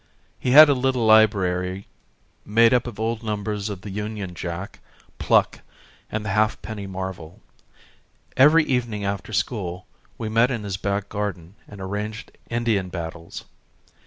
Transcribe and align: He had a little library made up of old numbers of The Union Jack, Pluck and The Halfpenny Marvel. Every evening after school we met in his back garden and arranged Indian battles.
He 0.39 0.49
had 0.49 0.67
a 0.67 0.73
little 0.73 1.05
library 1.05 1.85
made 2.43 2.73
up 2.73 2.87
of 2.87 2.99
old 2.99 3.21
numbers 3.21 3.69
of 3.69 3.81
The 3.81 3.91
Union 3.91 4.33
Jack, 4.33 4.79
Pluck 5.19 5.59
and 6.11 6.25
The 6.25 6.29
Halfpenny 6.29 6.87
Marvel. 6.87 7.39
Every 8.35 8.63
evening 8.63 9.05
after 9.05 9.31
school 9.31 9.85
we 10.17 10.27
met 10.27 10.49
in 10.49 10.63
his 10.63 10.77
back 10.77 11.07
garden 11.07 11.53
and 11.67 11.79
arranged 11.79 12.35
Indian 12.49 12.89
battles. 12.89 13.45